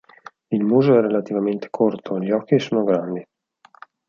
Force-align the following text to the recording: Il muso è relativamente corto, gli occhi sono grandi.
Il 0.49 0.63
muso 0.63 0.97
è 0.97 0.99
relativamente 1.01 1.69
corto, 1.69 2.19
gli 2.19 2.31
occhi 2.31 2.57
sono 2.59 2.83
grandi. 2.83 3.23